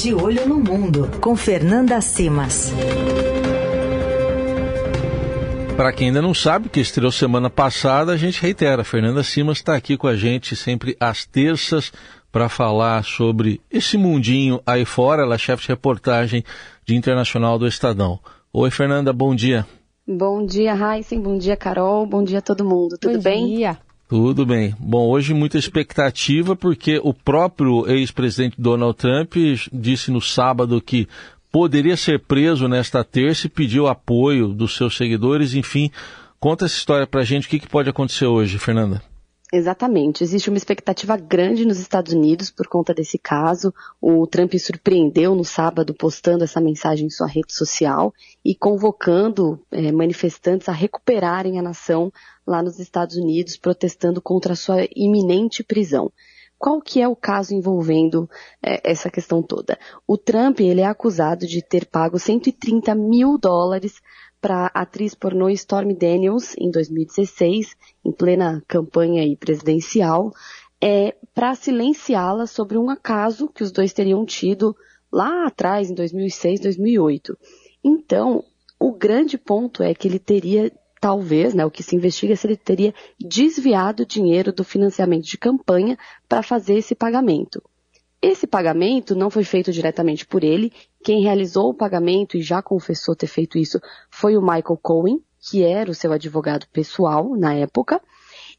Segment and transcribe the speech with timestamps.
[0.00, 2.72] De Olho no Mundo, com Fernanda Simas.
[5.76, 8.82] Para quem ainda não sabe, que estreou semana passada, a gente reitera.
[8.82, 11.92] A Fernanda Simas está aqui com a gente sempre às terças
[12.30, 15.22] para falar sobre esse mundinho aí fora.
[15.22, 16.44] Ela é chefe de reportagem
[16.86, 18.20] de Internacional do Estadão.
[18.52, 19.66] Oi, Fernanda, bom dia.
[20.06, 21.20] Bom dia, Heisen.
[21.20, 22.06] Bom dia, Carol.
[22.06, 22.96] Bom dia a todo mundo.
[23.00, 23.40] Tudo bom bem?
[23.40, 23.78] Bom dia.
[24.08, 24.74] Tudo bem.
[24.78, 29.34] Bom, hoje muita expectativa porque o próprio ex-presidente Donald Trump
[29.70, 31.06] disse no sábado que
[31.52, 35.52] poderia ser preso nesta terça e pediu apoio dos seus seguidores.
[35.52, 35.90] Enfim,
[36.40, 37.46] conta essa história pra gente.
[37.46, 39.02] O que, que pode acontecer hoje, Fernanda?
[39.50, 40.22] Exatamente.
[40.22, 43.72] Existe uma expectativa grande nos Estados Unidos por conta desse caso.
[43.98, 48.12] O Trump surpreendeu no sábado postando essa mensagem em sua rede social
[48.44, 52.12] e convocando é, manifestantes a recuperarem a nação
[52.46, 56.12] lá nos Estados Unidos, protestando contra a sua iminente prisão.
[56.58, 58.28] Qual que é o caso envolvendo
[58.62, 59.78] é, essa questão toda?
[60.06, 64.00] O Trump ele é acusado de ter pago 130 mil dólares
[64.40, 70.32] para a atriz pornô Stormy Daniels em 2016, em plena campanha presidencial,
[70.80, 74.76] é, para silenciá-la sobre um acaso que os dois teriam tido
[75.12, 77.36] lá atrás, em 2006, 2008.
[77.82, 78.44] Então,
[78.78, 82.46] o grande ponto é que ele teria, talvez, né, o que se investiga é se
[82.46, 85.96] ele teria desviado dinheiro do financiamento de campanha
[86.28, 87.62] para fazer esse pagamento.
[88.20, 90.72] Esse pagamento não foi feito diretamente por ele.
[91.04, 95.62] Quem realizou o pagamento e já confessou ter feito isso foi o Michael Cohen, que
[95.62, 98.00] era o seu advogado pessoal na época.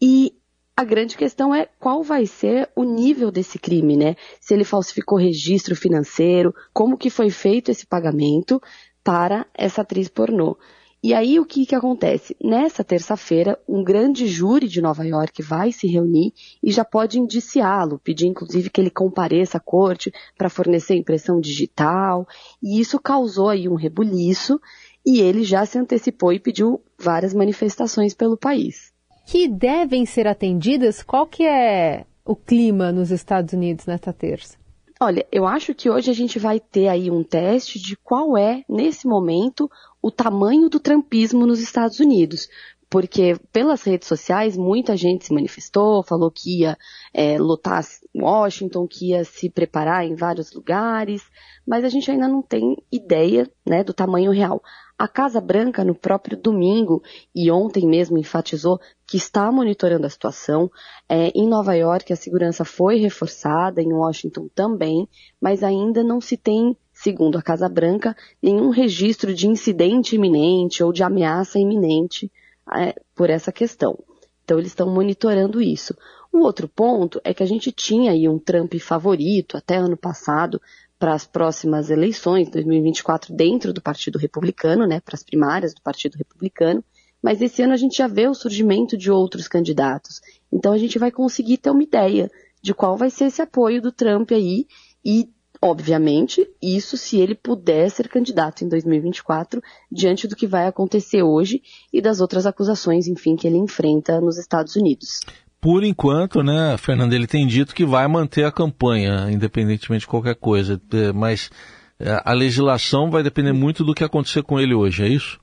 [0.00, 0.32] E
[0.76, 4.14] a grande questão é qual vai ser o nível desse crime, né?
[4.40, 8.62] Se ele falsificou registro financeiro, como que foi feito esse pagamento
[9.02, 10.56] para essa atriz pornô.
[11.02, 12.36] E aí o que, que acontece?
[12.42, 17.98] Nessa terça-feira, um grande júri de Nova York vai se reunir e já pode indiciá-lo,
[17.98, 22.28] pedir inclusive que ele compareça à corte para fornecer impressão digital.
[22.62, 24.60] E isso causou aí um rebuliço
[25.04, 28.92] e ele já se antecipou e pediu várias manifestações pelo país.
[29.24, 31.02] Que devem ser atendidas?
[31.02, 34.59] Qual que é o clima nos Estados Unidos nesta terça?
[35.02, 38.62] Olha, eu acho que hoje a gente vai ter aí um teste de qual é,
[38.68, 39.70] nesse momento,
[40.02, 42.50] o tamanho do trumpismo nos Estados Unidos.
[42.90, 46.76] Porque pelas redes sociais muita gente se manifestou, falou que ia
[47.14, 47.82] é, lotar
[48.14, 51.22] Washington, que ia se preparar em vários lugares,
[51.66, 54.60] mas a gente ainda não tem ideia né, do tamanho real.
[54.98, 57.02] A Casa Branca, no próprio domingo
[57.34, 58.78] e ontem mesmo, enfatizou
[59.10, 60.70] que está monitorando a situação.
[61.08, 65.08] É, em Nova York, a segurança foi reforçada, em Washington também,
[65.40, 70.92] mas ainda não se tem, segundo a Casa Branca, nenhum registro de incidente iminente ou
[70.92, 72.30] de ameaça iminente
[72.72, 73.98] é, por essa questão.
[74.44, 75.92] Então, eles estão monitorando isso.
[76.32, 80.62] O outro ponto é que a gente tinha aí um Trump favorito até ano passado,
[81.00, 86.16] para as próximas eleições, 2024, dentro do Partido Republicano, né, para as primárias do Partido
[86.16, 86.84] Republicano,
[87.22, 90.20] mas esse ano a gente já vê o surgimento de outros candidatos.
[90.52, 92.30] Então a gente vai conseguir ter uma ideia
[92.62, 94.66] de qual vai ser esse apoio do Trump aí
[95.04, 95.28] e,
[95.60, 101.62] obviamente, isso se ele puder ser candidato em 2024, diante do que vai acontecer hoje
[101.92, 105.20] e das outras acusações, enfim, que ele enfrenta nos Estados Unidos
[105.60, 110.34] por enquanto, né, Fernando, ele tem dito que vai manter a campanha, independentemente de qualquer
[110.34, 110.80] coisa.
[110.92, 111.50] É, mas
[111.98, 115.38] é, a legislação vai depender muito do que acontecer com ele hoje, é isso?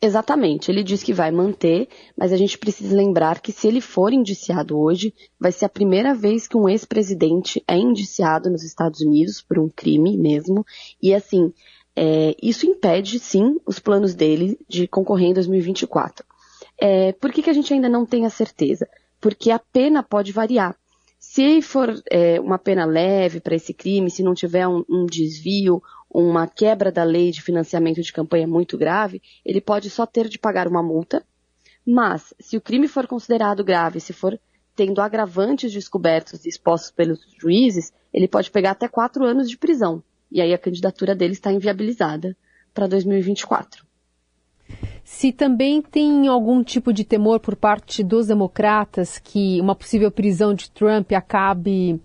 [0.00, 4.12] Exatamente, ele diz que vai manter, mas a gente precisa lembrar que se ele for
[4.12, 9.42] indiciado hoje, vai ser a primeira vez que um ex-presidente é indiciado nos Estados Unidos
[9.42, 10.64] por um crime mesmo.
[11.02, 11.52] E assim,
[11.96, 16.24] é, isso impede sim os planos dele de concorrer em 2024.
[16.80, 18.86] É, por que, que a gente ainda não tem a certeza?
[19.20, 20.76] porque a pena pode variar.
[21.18, 25.82] Se for é, uma pena leve para esse crime, se não tiver um, um, desvio,
[26.10, 30.38] uma quebra da lei de financiamento de campanha muito grave, ele pode só ter de
[30.38, 31.24] pagar uma multa.
[31.86, 34.38] Mas, se o crime for considerado grave, se for
[34.74, 40.02] tendo agravantes descobertos e expostos pelos juízes, ele pode pegar até quatro anos de prisão.
[40.30, 42.36] E aí a candidatura dele está inviabilizada
[42.72, 43.88] para 2024
[45.08, 50.52] se também tem algum tipo de temor por parte dos democratas que uma possível prisão
[50.52, 51.98] de Trump acabe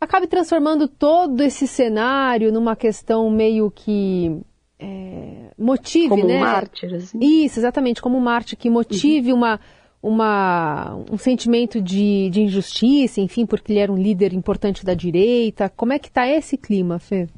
[0.00, 4.40] acabe transformando todo esse cenário numa questão meio que
[4.78, 6.38] é, motive, como né?
[6.38, 7.18] um mártir, assim.
[7.20, 9.38] Isso, exatamente, como um mártir que motive uhum.
[9.38, 9.60] uma,
[10.02, 15.68] uma, um sentimento de, de injustiça, enfim, porque ele era um líder importante da direita.
[15.68, 17.28] Como é que está esse clima, Fê?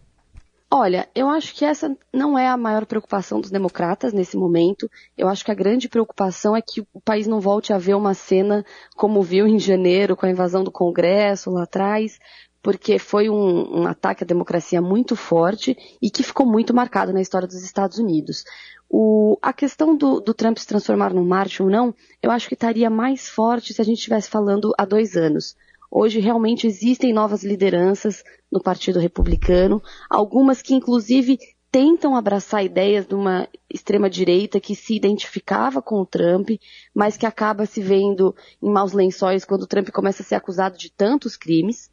[0.74, 4.88] Olha, eu acho que essa não é a maior preocupação dos democratas nesse momento.
[5.18, 8.14] Eu acho que a grande preocupação é que o país não volte a ver uma
[8.14, 8.64] cena
[8.96, 12.18] como viu em janeiro com a invasão do Congresso lá atrás,
[12.62, 17.20] porque foi um, um, ataque à democracia muito forte e que ficou muito marcado na
[17.20, 18.44] história dos Estados Unidos.
[18.88, 22.54] O, a questão do, do, Trump se transformar num Marte ou não, eu acho que
[22.54, 25.56] estaria mais forte se a gente estivesse falando há dois anos.
[25.90, 31.38] Hoje realmente existem novas lideranças no Partido Republicano, algumas que inclusive
[31.70, 36.50] tentam abraçar ideias de uma extrema-direita que se identificava com o Trump,
[36.94, 40.76] mas que acaba se vendo em maus lençóis quando o Trump começa a ser acusado
[40.76, 41.90] de tantos crimes.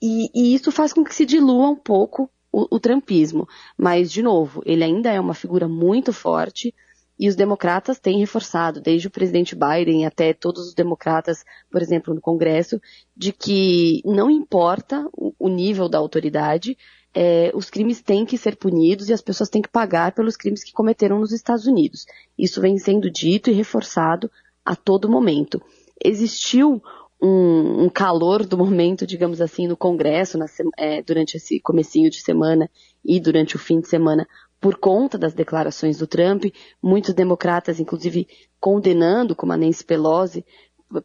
[0.00, 3.48] E, e isso faz com que se dilua um pouco o, o trumpismo.
[3.76, 6.74] Mas, de novo, ele ainda é uma figura muito forte
[7.18, 12.14] e os democratas têm reforçado, desde o presidente Biden até todos os democratas, por exemplo,
[12.14, 12.80] no Congresso,
[13.14, 16.78] de que não importa o, o nível da autoridade,
[17.12, 20.64] é, os crimes têm que ser punidos e as pessoas têm que pagar pelos crimes
[20.64, 22.06] que cometeram nos Estados Unidos.
[22.38, 24.30] Isso vem sendo dito e reforçado
[24.64, 25.60] a todo momento.
[26.02, 26.82] Existiu
[27.20, 30.46] um, um calor do momento, digamos assim, no Congresso na,
[30.78, 32.70] é, durante esse comecinho de semana
[33.04, 34.26] e durante o fim de semana
[34.60, 36.44] por conta das declarações do Trump,
[36.82, 38.28] muitos democratas, inclusive,
[38.60, 40.44] condenando, como a Nancy Pelosi,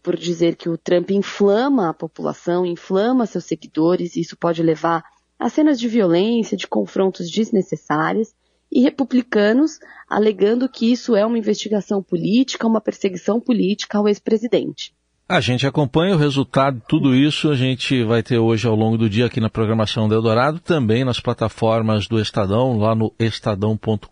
[0.04, 5.04] por dizer que o Trump inflama a população, inflama seus seguidores, e isso pode levar
[5.38, 8.34] a cenas de violência, de confrontos desnecessários,
[8.72, 9.80] e republicanos
[10.10, 14.95] alegando que isso é uma investigação política, uma perseguição política ao ex-presidente.
[15.28, 18.96] A gente acompanha o resultado de tudo isso, a gente vai ter hoje ao longo
[18.96, 24.08] do dia aqui na programação do Eldorado, também nas plataformas do Estadão, lá no estadão.com.br.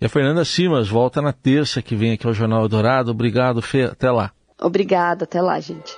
[0.00, 3.12] E a Fernanda Simas volta na terça que vem aqui ao Jornal Eldorado.
[3.12, 3.84] Obrigado, Fê.
[3.84, 4.32] Até lá.
[4.60, 5.96] Obrigada, até lá, gente.